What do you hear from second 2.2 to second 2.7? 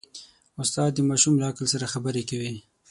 کوي.